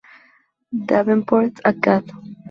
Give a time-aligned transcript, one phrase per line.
[0.87, 2.05] Davenport Acad.